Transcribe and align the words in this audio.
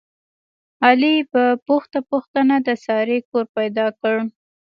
علي 0.85 1.15
په 1.31 1.43
پوښته 1.67 1.99
پوښتنه 2.09 2.55
د 2.67 2.69
سارې 2.85 3.17
کور 3.29 3.45
پیدا 3.57 3.87
کړ. 3.99 4.15